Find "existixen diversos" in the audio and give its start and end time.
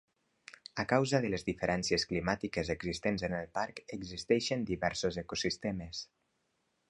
3.99-5.23